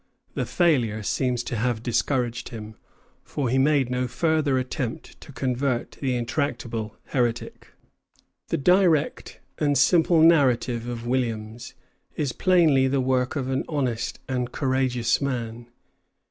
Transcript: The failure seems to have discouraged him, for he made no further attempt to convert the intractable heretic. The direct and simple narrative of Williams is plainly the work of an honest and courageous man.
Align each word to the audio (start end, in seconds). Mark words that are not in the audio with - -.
The 0.33 0.47
failure 0.47 1.03
seems 1.03 1.43
to 1.43 1.55
have 1.55 1.83
discouraged 1.83 2.49
him, 2.49 2.75
for 3.23 3.49
he 3.49 3.59
made 3.59 3.91
no 3.91 4.07
further 4.07 4.57
attempt 4.57 5.21
to 5.21 5.31
convert 5.31 5.91
the 6.01 6.15
intractable 6.15 6.95
heretic. 7.09 7.67
The 8.47 8.57
direct 8.57 9.41
and 9.59 9.77
simple 9.77 10.23
narrative 10.23 10.87
of 10.87 11.05
Williams 11.05 11.75
is 12.15 12.33
plainly 12.33 12.87
the 12.87 12.99
work 12.99 13.35
of 13.35 13.47
an 13.51 13.63
honest 13.69 14.19
and 14.27 14.51
courageous 14.51 15.21
man. 15.21 15.67